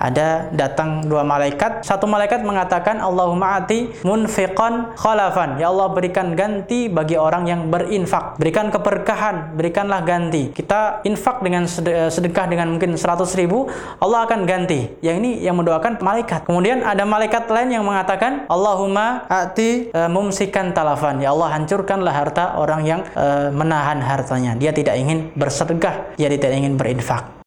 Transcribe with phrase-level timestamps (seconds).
[0.00, 1.84] ada datang dua malaikat.
[1.84, 5.60] Satu malaikat mengatakan, Allahumma ati munfiqan khalafan.
[5.60, 8.40] Ya Allah berikan ganti bagi orang yang berinfak.
[8.40, 10.48] Berikan keberkahan, berikanlah ganti.
[10.56, 11.68] Kita infak dengan
[12.08, 13.68] sedekah dengan mungkin 100 ribu,
[14.00, 14.88] Allah akan ganti.
[15.04, 16.48] Yang ini yang mendoakan malaikat.
[16.48, 21.20] Kemudian ada malaikat lain yang mengatakan, Allahumma ati uh, mumsikan talafan.
[21.20, 24.56] Ya Allah hancurkanlah harta orang yang uh, menahan hartanya.
[24.56, 27.39] Dia tidak ingin bersedekah, dia tidak ingin berinfak.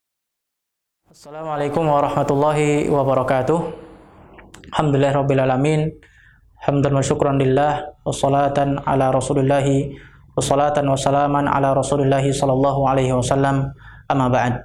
[1.13, 3.59] Assalamualaikum warahmatullahi wabarakatuh.
[4.73, 5.81] Alhamdulillah rabbil alamin.
[6.65, 9.61] Hamdan wa syukran lillah wassalatan ala Rasulillah
[10.33, 13.77] wassalatan wassalaman ala Rasulillah sallallahu alaihi wasallam.
[14.09, 14.57] Amma ba'd.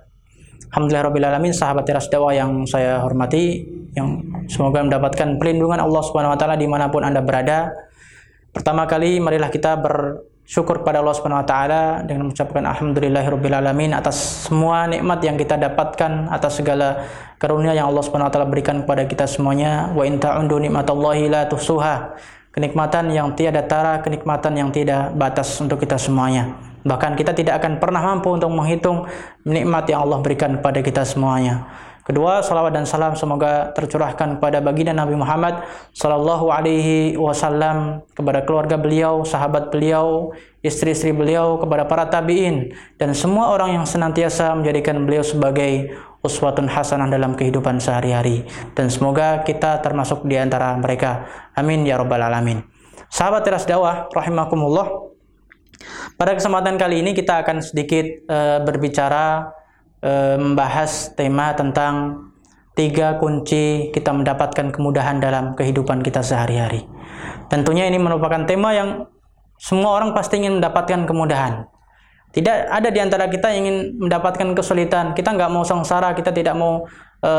[0.72, 4.16] Alhamdulillah rabbil alamin sahabat teras dakwah yang saya hormati yang
[4.48, 7.76] semoga mendapatkan pelindungan Allah Subhanahu wa taala di mana pun Anda berada.
[8.56, 13.92] Pertama kali marilah kita ber syukur pada Allah Subhanahu wa taala dengan mengucapkan alhamdulillahirabbil alamin
[13.92, 17.04] atas semua nikmat yang kita dapatkan atas segala
[17.36, 19.92] karunia yang Allah Subhanahu wa taala berikan kepada kita semuanya.
[19.92, 22.16] Wa in ta'undu nikmatallahi la tuhsuha.
[22.48, 26.56] Kenikmatan yang tiada tara kenikmatan yang tidak batas untuk kita semuanya.
[26.80, 29.04] Bahkan kita tidak akan pernah mampu untuk menghitung
[29.44, 31.68] nikmat yang Allah berikan kepada kita semuanya
[32.08, 35.60] Kedua, salawat dan salam semoga tercurahkan kepada baginda Nabi Muhammad
[35.92, 40.32] sallallahu alaihi wasallam kepada keluarga beliau, sahabat beliau,
[40.64, 45.92] istri-istri beliau, kepada para tabi'in dan semua orang yang senantiasa menjadikan beliau sebagai
[46.24, 51.28] uswatun hasanah dalam kehidupan sehari-hari dan semoga kita termasuk di antara mereka.
[51.52, 52.64] Amin ya rabbal alamin.
[53.12, 55.12] Sahabat teras dakwah rahimakumullah.
[56.16, 59.57] Pada kesempatan kali ini kita akan sedikit uh, berbicara
[60.02, 62.26] e, membahas tema tentang
[62.78, 66.86] tiga kunci kita mendapatkan kemudahan dalam kehidupan kita sehari-hari.
[67.50, 69.10] Tentunya ini merupakan tema yang
[69.58, 71.66] semua orang pasti ingin mendapatkan kemudahan.
[72.30, 75.16] Tidak ada di antara kita yang ingin mendapatkan kesulitan.
[75.16, 76.86] Kita nggak mau sengsara, kita tidak mau
[77.18, 77.32] e,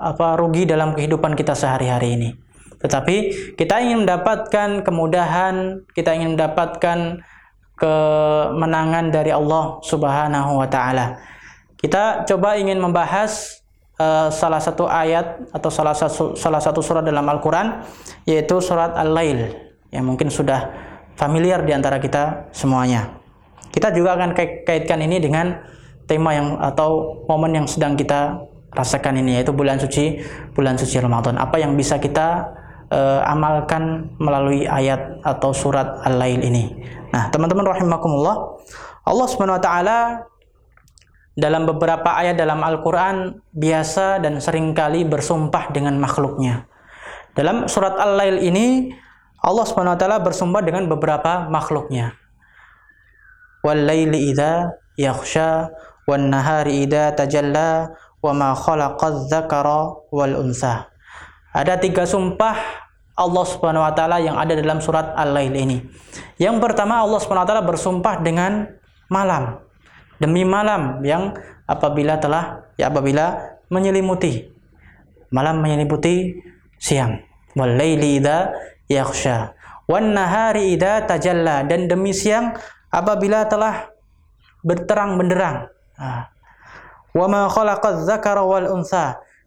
[0.00, 2.30] apa rugi dalam kehidupan kita sehari-hari ini.
[2.80, 3.16] Tetapi
[3.54, 7.22] kita ingin mendapatkan kemudahan, kita ingin mendapatkan
[7.78, 11.18] kemenangan dari Allah Subhanahu wa taala.
[11.82, 13.58] Kita coba ingin membahas
[13.98, 17.82] uh, salah satu ayat atau salah satu salah satu surat dalam Al-Qur'an
[18.22, 19.50] yaitu surat Al-Lail
[19.90, 20.70] yang mungkin sudah
[21.18, 23.18] familiar di antara kita semuanya.
[23.74, 24.30] Kita juga akan
[24.62, 25.58] kaitkan ini dengan
[26.06, 28.38] tema yang atau momen yang sedang kita
[28.72, 30.22] rasakan ini yaitu bulan suci
[30.54, 31.34] bulan suci Ramadan.
[31.34, 32.46] Apa yang bisa kita
[32.94, 36.70] uh, amalkan melalui ayat atau surat Al-Lail ini.
[37.12, 38.60] Nah, teman-teman rahimakumullah,
[39.04, 39.98] Allah Subhanahu wa taala
[41.32, 46.68] dalam beberapa ayat dalam Al-Quran biasa dan sering kali bersumpah dengan makhluknya.
[47.32, 48.92] Dalam surat Al-Lail ini
[49.40, 52.12] Allah SWT bersumpah dengan beberapa makhluknya.
[56.04, 60.92] Wan nahari idha tajalla wa ma khalaqadz dzakara wal unsa.
[61.56, 62.84] Ada tiga sumpah
[63.16, 65.80] Allah Subhanahu wa taala yang ada dalam surat Al-Lail ini.
[66.36, 68.68] Yang pertama Allah Subhanahu wa taala bersumpah dengan
[69.08, 69.71] malam
[70.22, 71.34] demi malam yang
[71.66, 74.46] apabila telah ya apabila menyelimuti
[75.34, 76.38] malam menyelimuti
[76.78, 77.26] siang
[77.58, 78.54] walaili idza
[78.86, 79.58] yakhsha
[79.90, 82.54] wan nahari idza tajalla dan demi siang
[82.94, 83.90] apabila telah
[84.62, 85.66] berterang benderang
[87.12, 88.70] wa ma khalaqadz dzakara wal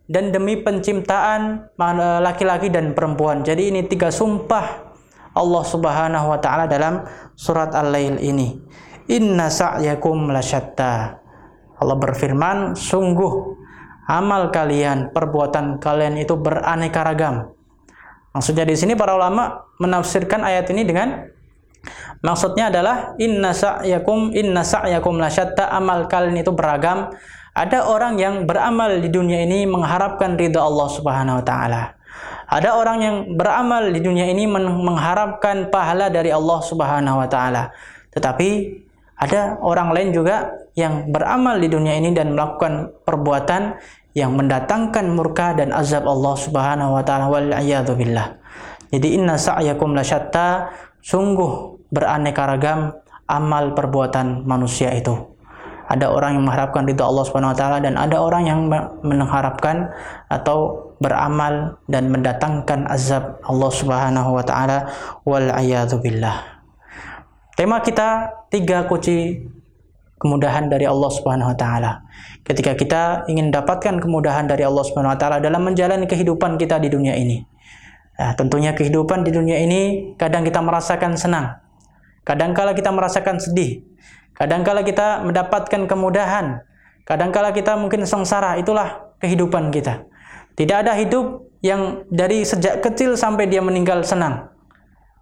[0.05, 1.73] dan demi penciptaan
[2.21, 3.41] laki-laki dan perempuan.
[3.41, 4.93] Jadi ini tiga sumpah
[5.35, 7.03] Allah Subhanahu wa taala dalam
[7.33, 8.55] surat Al-Lail ini.
[9.05, 11.21] Inna sa'yakum lasyatta.
[11.77, 13.53] Allah berfirman, sungguh
[14.09, 17.53] amal kalian, perbuatan kalian itu beraneka ragam.
[18.35, 21.23] Maksudnya di sini para ulama menafsirkan ayat ini dengan
[22.19, 27.13] maksudnya adalah inna sa'yakum inna sa'yakum lasyatta amal kalian itu beragam.
[27.55, 31.95] Ada orang yang beramal di dunia ini mengharapkan ridha Allah Subhanahu wa taala.
[32.51, 37.72] Ada orang yang beramal di dunia ini mengharapkan pahala dari Allah Subhanahu wa taala.
[38.11, 38.49] Tetapi
[39.15, 43.79] ada orang lain juga yang beramal di dunia ini dan melakukan perbuatan
[44.15, 47.51] yang mendatangkan murka dan azab Allah Subhanahu wa taala wal
[47.95, 48.40] billah.
[48.91, 50.72] Jadi inna sa'yakum lasyatta
[51.03, 52.95] sungguh beraneka ragam
[53.28, 55.35] amal perbuatan manusia itu.
[55.85, 58.59] Ada orang yang mengharapkan ridha Allah Subhanahu wa taala dan ada orang yang
[59.05, 59.93] mengharapkan
[60.31, 64.90] atau beramal dan mendatangkan azab Allah Subhanahu wa taala
[65.28, 65.51] wal
[66.01, 66.54] billah.
[67.55, 69.40] Tema kita tiga kunci
[70.19, 72.03] kemudahan dari Allah Subhanahu wa taala.
[72.43, 76.91] Ketika kita ingin dapatkan kemudahan dari Allah Subhanahu wa taala dalam menjalani kehidupan kita di
[76.91, 77.47] dunia ini.
[78.19, 81.55] Nah, tentunya kehidupan di dunia ini kadang kita merasakan senang.
[82.28, 83.87] Kadangkala kita merasakan sedih.
[84.35, 86.59] Kadangkala kita mendapatkan kemudahan.
[87.07, 88.59] Kadangkala kita mungkin sengsara.
[88.59, 90.03] Itulah kehidupan kita.
[90.59, 94.52] Tidak ada hidup yang dari sejak kecil sampai dia meninggal senang.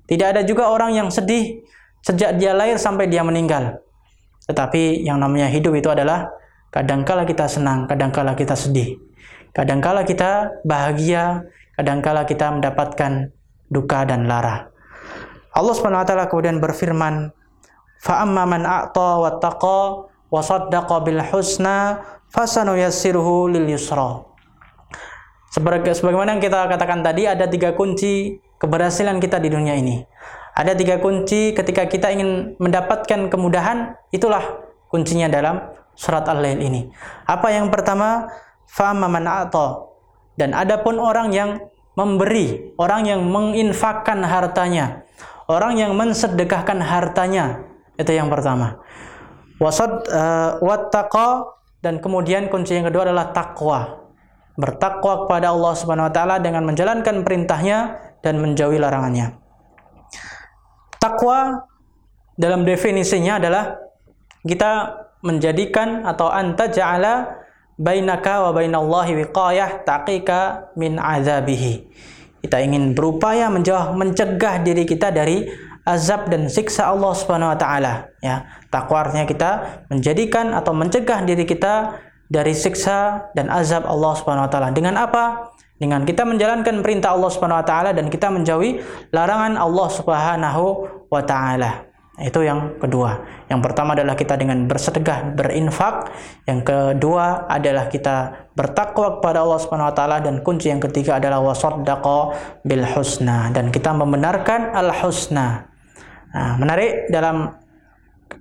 [0.10, 1.62] Tidak ada juga orang yang sedih
[2.04, 3.80] sejak dia lahir sampai dia meninggal.
[4.46, 6.28] Tetapi yang namanya hidup itu adalah
[6.70, 9.00] kadangkala kita senang, kadangkala kita sedih.
[9.56, 11.48] Kadangkala kita bahagia,
[11.80, 13.32] kadangkala kita mendapatkan
[13.72, 14.68] duka dan lara.
[15.54, 17.30] Allah Subhanahu wa taala kemudian berfirman,
[18.02, 19.80] "Fa amma man a'ta wattaqa
[20.34, 22.02] wa saddaqa bil husna
[22.34, 24.26] fasanuyassiruhu lil yusra."
[25.54, 30.02] Sebagaimana yang kita katakan tadi, ada tiga kunci keberhasilan kita di dunia ini.
[30.54, 34.42] Ada tiga kunci ketika kita ingin mendapatkan kemudahan, itulah
[34.94, 35.60] kuncinya dalam
[35.98, 36.94] surat Al-Lail ini.
[37.26, 38.30] Apa yang pertama?
[38.70, 39.26] Fa'amma man
[40.34, 41.62] Dan adapun orang yang
[41.94, 45.06] memberi, orang yang menginfakkan hartanya,
[45.46, 47.62] orang yang mensedekahkan hartanya,
[48.02, 48.82] itu yang pertama.
[49.62, 51.54] Wasad uh, wattaqa
[51.86, 54.04] dan kemudian kunci yang kedua adalah takwa
[54.54, 57.78] bertakwa kepada Allah Subhanahu wa taala dengan menjalankan perintahnya
[58.22, 59.43] dan menjauhi larangannya.
[61.04, 61.68] Takwa
[62.40, 63.76] dalam definisinya adalah
[64.48, 67.44] kita menjadikan atau anta ja'ala
[67.76, 71.92] bainaka wa bainallahi wiqayah taqika min azabihi.
[72.40, 75.44] Kita ingin berupaya menjauh mencegah diri kita dari
[75.84, 78.48] azab dan siksa Allah Subhanahu wa taala ya.
[78.72, 79.52] Takwa artinya kita
[79.92, 82.00] menjadikan atau mencegah diri kita
[82.32, 84.72] dari siksa dan azab Allah Subhanahu wa taala.
[84.72, 85.52] Dengan apa?
[85.78, 88.80] Dengan kita menjalankan perintah Allah Subhanahu wa taala dan kita menjauhi
[89.10, 90.66] larangan Allah Subhanahu
[91.10, 91.90] wa taala.
[92.22, 93.26] Itu yang kedua.
[93.50, 96.14] Yang pertama adalah kita dengan bersedekah, berinfak.
[96.46, 101.42] Yang kedua adalah kita bertakwa kepada Allah Subhanahu wa taala dan kunci yang ketiga adalah
[101.42, 102.20] wasaddaqa
[102.62, 105.74] bil husna dan kita membenarkan al husna.
[106.34, 107.50] Nah, menarik dalam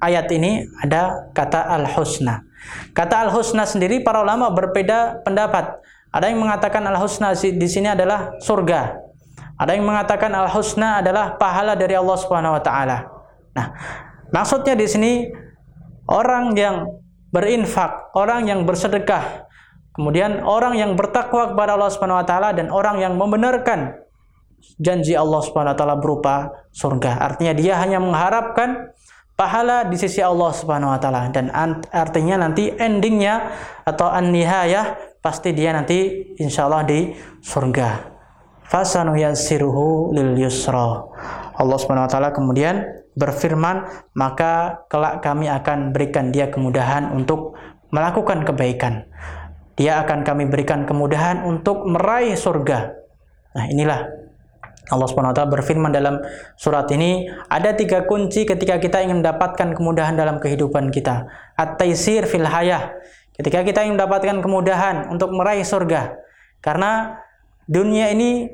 [0.04, 2.44] ayat ini ada kata al husna.
[2.92, 5.80] Kata al-husna sendiri para ulama berbeda pendapat.
[6.12, 9.00] Ada yang mengatakan al-husna di sini adalah surga.
[9.56, 13.08] Ada yang mengatakan al-husna adalah pahala dari Allah Subhanahu wa taala.
[13.56, 13.66] Nah,
[14.28, 15.12] maksudnya di sini
[16.12, 16.84] orang yang
[17.32, 19.48] berinfak, orang yang bersedekah,
[19.96, 23.96] kemudian orang yang bertakwa kepada Allah Subhanahu wa taala dan orang yang membenarkan
[24.76, 27.24] janji Allah Subhanahu wa taala berupa surga.
[27.24, 28.92] Artinya dia hanya mengharapkan
[29.32, 31.48] pahala di sisi Allah Subhanahu wa taala dan
[31.88, 33.48] artinya nanti endingnya
[33.88, 38.12] atau an-nihayah pasti dia nanti insyaallah di surga.
[38.66, 41.06] Fasanu yassiruhu lil yusra.
[41.54, 42.82] Allah Subhanahu wa taala kemudian
[43.14, 47.54] berfirman, maka kelak kami akan berikan dia kemudahan untuk
[47.92, 49.06] melakukan kebaikan.
[49.76, 52.92] Dia akan kami berikan kemudahan untuk meraih surga.
[53.52, 54.08] Nah, inilah
[54.92, 56.20] Allah SWT berfirman dalam
[56.58, 61.30] surat ini, ada tiga kunci ketika kita ingin mendapatkan kemudahan dalam kehidupan kita.
[61.54, 62.92] At-taisir fil hayah.
[63.32, 66.16] Ketika kita ingin mendapatkan kemudahan untuk meraih surga.
[66.60, 67.16] Karena
[67.64, 68.52] dunia ini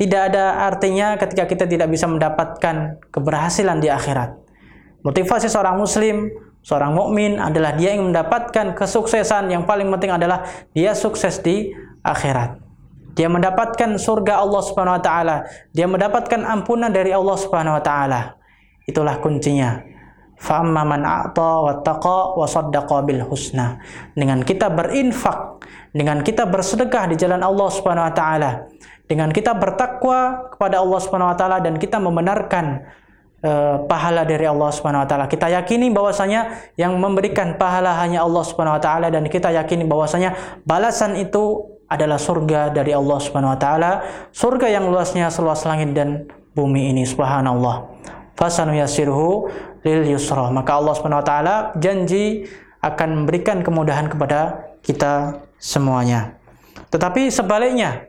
[0.00, 4.32] tidak ada artinya ketika kita tidak bisa mendapatkan keberhasilan di akhirat.
[5.04, 6.28] Motivasi seorang muslim,
[6.60, 12.60] seorang mukmin adalah dia ingin mendapatkan kesuksesan yang paling penting adalah dia sukses di akhirat.
[13.12, 15.36] Dia mendapatkan surga Allah Subhanahu wa taala.
[15.76, 18.40] Dia mendapatkan ampunan dari Allah Subhanahu wa taala.
[18.88, 19.84] Itulah kuncinya.
[20.40, 23.76] Fa'amma man a'ta wattaqa wa saddaqa bil husna.
[24.16, 25.60] Dengan kita berinfak,
[25.92, 28.50] dengan kita bersedekah di jalan Allah Subhanahu wa taala,
[29.04, 32.88] dengan kita bertakwa kepada Allah Subhanahu wa taala dan kita membenarkan
[33.44, 35.28] uh, pahala dari Allah Subhanahu wa taala.
[35.28, 40.62] Kita yakini bahwasanya yang memberikan pahala hanya Allah Subhanahu wa taala dan kita yakini bahwasanya
[40.64, 43.92] balasan itu adalah surga dari Allah Subhanahu wa taala,
[44.32, 47.90] surga yang luasnya seluas langit dan bumi ini subhanallah.
[48.40, 49.52] Fasanu yasirhu
[49.84, 50.48] lil yusra.
[50.48, 52.48] Maka Allah taala janji
[52.80, 56.40] akan memberikan kemudahan kepada kita semuanya.
[56.88, 58.08] Tetapi sebaliknya,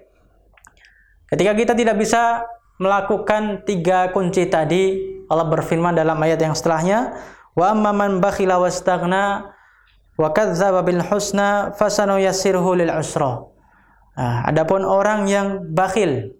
[1.28, 2.48] ketika kita tidak bisa
[2.80, 7.20] melakukan tiga kunci tadi, Allah berfirman dalam ayat yang setelahnya,
[7.52, 9.52] wa amman bakhila wastaghna
[10.16, 13.44] wa kadzdzaba bil husna fasanu yassirhu lil usra.
[14.16, 16.40] Nah, adapun orang yang bakhil,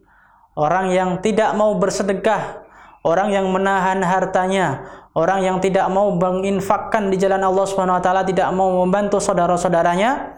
[0.56, 2.61] orang yang tidak mau bersedekah,
[3.02, 4.86] orang yang menahan hartanya,
[5.18, 10.38] orang yang tidak mau menginfakkan di jalan Allah Subhanahu wa taala, tidak mau membantu saudara-saudaranya,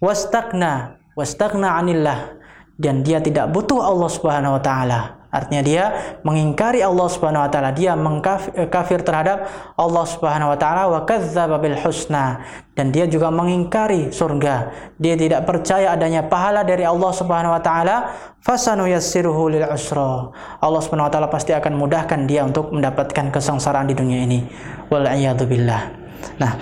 [0.00, 2.38] wastagna, wastagna anillah
[2.78, 5.17] dan dia tidak butuh Allah Subhanahu wa taala.
[5.28, 5.84] Artinya dia
[6.24, 9.44] mengingkari Allah Subhanahu wa taala, dia mengkafir terhadap
[9.76, 12.40] Allah Subhanahu wa taala wa kadzdzaba bil husna
[12.72, 14.72] dan dia juga mengingkari surga.
[14.96, 20.32] Dia tidak percaya adanya pahala dari Allah Subhanahu wa taala, fasanu yassiruhu lil usra.
[20.64, 24.48] Allah Subhanahu wa taala pasti akan mudahkan dia untuk mendapatkan kesengsaraan di dunia ini.
[24.88, 25.04] Wal
[25.44, 25.92] billah.
[26.40, 26.52] Nah,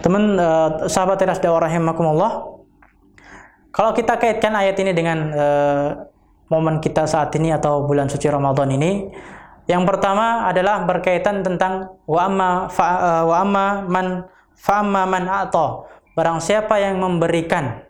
[0.00, 2.56] teman uh, sahabat teras dakwah rahimakumullah,
[3.68, 6.07] kalau kita kaitkan ayat ini dengan uh,
[6.48, 9.08] momen kita saat ini atau bulan suci Ramadan ini,
[9.68, 13.44] yang pertama adalah berkaitan tentang wa amma fa, uh, wa
[13.84, 14.24] man
[14.56, 15.84] fa amma man ata.
[16.16, 17.84] Barang siapa yang memberikan,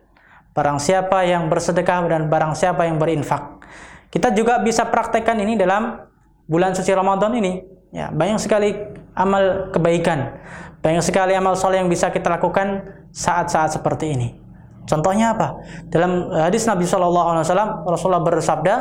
[0.52, 3.62] barang siapa yang bersedekah dan barang siapa yang berinfak.
[4.10, 6.02] Kita juga bisa praktekkan ini dalam
[6.44, 7.62] bulan suci Ramadan ini.
[7.88, 8.76] Ya, banyak sekali
[9.16, 10.36] amal kebaikan,
[10.84, 12.84] banyak sekali amal soleh yang bisa kita lakukan
[13.16, 14.47] saat-saat seperti ini.
[14.88, 15.60] Contohnya apa?
[15.92, 18.74] Dalam hadis Nabi Shallallahu Alaihi Wasallam Rasulullah bersabda,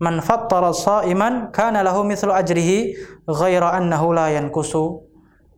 [0.00, 0.72] "Man fattara
[1.04, 2.96] iman kana lahu mithlu ajrihi
[3.28, 5.04] ghaira annahu la yankusu."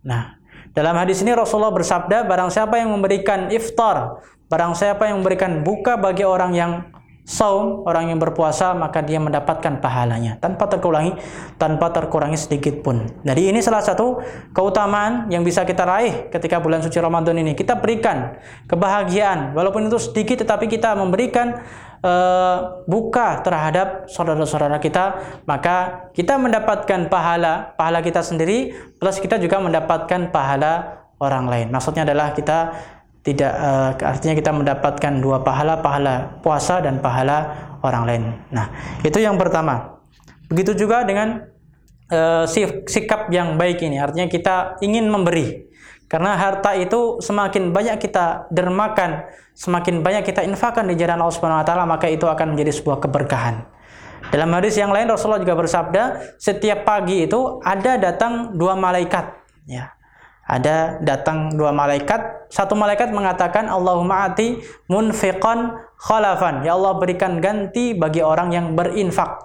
[0.02, 0.42] Nah,
[0.75, 4.18] dalam hadis ini Rasulullah bersabda, barang siapa yang memberikan iftar,
[4.50, 6.73] barang siapa yang memberikan buka bagi orang yang
[7.22, 11.14] saum orang yang berpuasa maka dia mendapatkan pahalanya tanpa terkurangi
[11.54, 13.06] tanpa terkurangi sedikit pun.
[13.22, 14.18] Jadi ini salah satu
[14.50, 17.54] keutamaan yang bisa kita raih ketika bulan suci Ramadan ini.
[17.54, 18.34] Kita berikan
[18.66, 21.62] kebahagiaan walaupun itu sedikit tetapi kita memberikan
[22.02, 29.62] uh, buka terhadap saudara-saudara kita, maka kita mendapatkan pahala pahala kita sendiri plus kita juga
[29.62, 31.66] mendapatkan pahala orang lain.
[31.70, 32.74] Maksudnya adalah kita
[33.22, 37.54] tidak uh, artinya kita mendapatkan dua pahala pahala puasa dan pahala
[37.86, 38.22] orang lain.
[38.50, 38.66] Nah,
[39.06, 40.02] itu yang pertama.
[40.50, 41.48] Begitu juga dengan
[42.10, 42.44] uh,
[42.84, 45.70] sikap yang baik ini, artinya kita ingin memberi.
[46.10, 49.24] Karena harta itu semakin banyak kita dermakan,
[49.56, 53.00] semakin banyak kita infakkan di jalan Allah Subhanahu wa taala, maka itu akan menjadi sebuah
[53.00, 53.64] keberkahan.
[54.28, 59.24] Dalam hadis yang lain Rasulullah juga bersabda, setiap pagi itu ada datang dua malaikat,
[59.64, 59.88] ya
[60.52, 62.52] ada datang dua malaikat.
[62.52, 64.61] Satu malaikat mengatakan Allahumma ati
[64.92, 66.61] munfiqan khalafan.
[66.61, 69.40] Ya Allah berikan ganti bagi orang yang berinfak.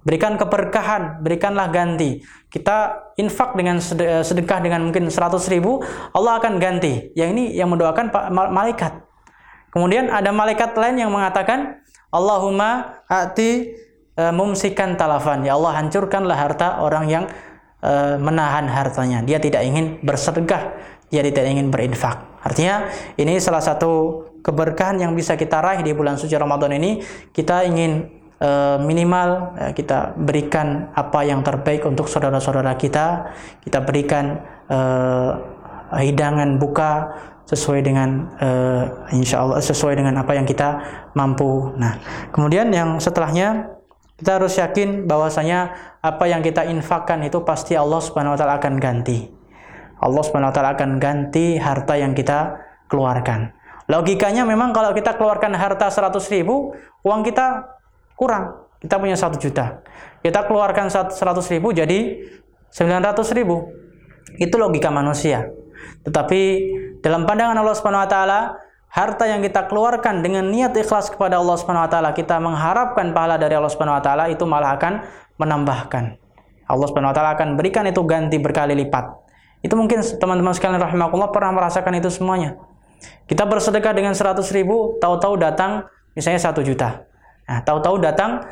[0.00, 2.24] Berikan keberkahan berikanlah ganti.
[2.48, 3.84] Kita infak dengan
[4.24, 5.84] sedekah dengan mungkin 100 ribu
[6.16, 7.12] Allah akan ganti.
[7.12, 8.96] Yang ini yang mendoakan malaikat.
[9.76, 13.76] Kemudian ada malaikat lain yang mengatakan Allahumma ati
[14.16, 15.44] uh, mumsikan talafan.
[15.44, 17.24] Ya Allah hancurkanlah harta orang yang
[17.80, 19.24] Eh, menahan hartanya.
[19.24, 20.76] Dia tidak ingin bersedekah,
[21.08, 22.28] dia tidak ingin berinfak.
[22.44, 27.00] Artinya ini salah satu keberkahan yang bisa kita raih di bulan suci Ramadan ini.
[27.32, 33.32] Kita ingin uh, minimal uh, kita berikan apa yang terbaik untuk saudara-saudara kita.
[33.64, 35.40] Kita berikan uh,
[35.96, 37.16] hidangan buka
[37.48, 40.84] sesuai dengan uh, insya Allah sesuai dengan apa yang kita
[41.16, 41.72] mampu.
[41.80, 41.96] Nah,
[42.28, 43.79] kemudian yang setelahnya
[44.20, 45.72] kita harus yakin bahwasanya
[46.04, 49.32] apa yang kita infakkan itu pasti Allah Subhanahu wa taala akan ganti.
[49.96, 52.60] Allah Subhanahu wa taala akan ganti harta yang kita
[52.92, 53.56] keluarkan.
[53.88, 57.64] Logikanya memang kalau kita keluarkan harta 100 ribu, uang kita
[58.12, 58.68] kurang.
[58.76, 59.80] Kita punya 1 juta.
[60.20, 61.16] Kita keluarkan 100
[61.56, 62.20] ribu jadi
[62.68, 63.72] 900 ribu.
[64.36, 65.48] Itu logika manusia.
[66.04, 66.40] Tetapi
[67.00, 68.40] dalam pandangan Allah Subhanahu wa taala,
[68.90, 73.38] harta yang kita keluarkan dengan niat ikhlas kepada Allah Subhanahu wa taala, kita mengharapkan pahala
[73.38, 75.06] dari Allah Subhanahu wa taala itu malah akan
[75.38, 76.18] menambahkan.
[76.66, 79.14] Allah Subhanahu wa taala akan berikan itu ganti berkali lipat.
[79.62, 82.58] Itu mungkin teman-teman sekalian rahimakumullah pernah merasakan itu semuanya.
[83.24, 87.06] Kita bersedekah dengan 100 ribu, tahu-tahu datang misalnya 1 juta.
[87.46, 88.44] Nah, tahu-tahu datang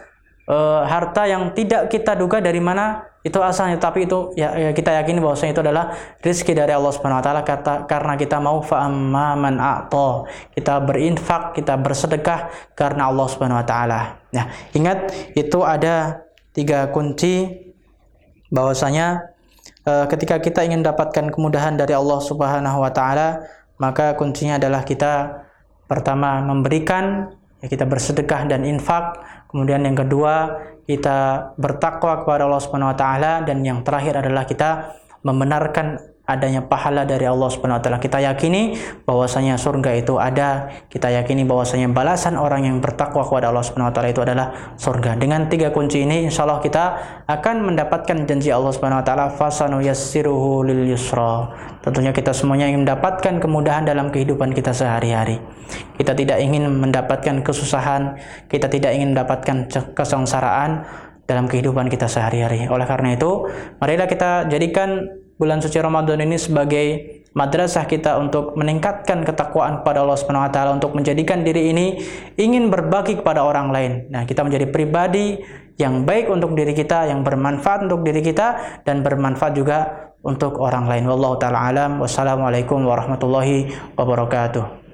[0.48, 0.56] e,
[0.88, 5.20] harta yang tidak kita duga dari mana itu asalnya tapi itu ya, ya kita yakini
[5.20, 5.84] bahwasanya itu adalah
[6.24, 7.42] rezeki dari Allah Subhanahu wa taala.
[7.84, 10.24] Karena kita mau fa man a'ta
[10.56, 14.00] kita berinfak kita bersedekah karena Allah Subhanahu wa taala.
[14.32, 16.24] Nah ingat itu ada
[16.56, 17.68] tiga kunci
[18.48, 19.28] bahwasanya
[19.84, 23.44] e, ketika kita ingin dapatkan kemudahan dari Allah Subhanahu wa taala
[23.78, 25.44] maka kuncinya adalah kita
[25.86, 29.18] pertama memberikan ya kita bersedekah dan infak.
[29.48, 33.32] Kemudian yang kedua kita bertakwa kepada Allah Subhanahu wa taala.
[33.42, 37.96] Dan yang terakhir adalah kita membenarkan adanya pahala dari Allah Subhanahu wa taala.
[37.96, 38.76] Kita yakini
[39.08, 43.94] bahwasanya surga itu ada, kita yakini bahwasanya balasan orang yang bertakwa kepada Allah Subhanahu wa
[43.96, 45.16] taala itu adalah surga.
[45.16, 46.84] Dengan tiga kunci ini insyaallah kita
[47.24, 51.48] akan mendapatkan janji Allah Subhanahu wa taala fasanu yassiruhu lil yusra.
[51.80, 55.40] Tentunya kita semuanya ingin mendapatkan kemudahan dalam kehidupan kita sehari-hari.
[55.96, 58.20] Kita tidak ingin mendapatkan kesusahan,
[58.52, 59.64] kita tidak ingin mendapatkan
[59.96, 60.84] kesengsaraan
[61.24, 62.68] dalam kehidupan kita sehari-hari.
[62.68, 63.48] Oleh karena itu,
[63.80, 65.04] marilah kita jadikan
[65.38, 66.86] bulan suci Ramadan ini sebagai
[67.32, 72.02] madrasah kita untuk meningkatkan ketakwaan kepada Allah Subhanahu wa taala untuk menjadikan diri ini
[72.34, 73.92] ingin berbagi kepada orang lain.
[74.10, 75.38] Nah, kita menjadi pribadi
[75.78, 79.78] yang baik untuk diri kita, yang bermanfaat untuk diri kita dan bermanfaat juga
[80.26, 81.06] untuk orang lain.
[81.06, 82.02] Wallahu taala alam.
[82.02, 84.87] Wassalamualaikum warahmatullahi wabarakatuh.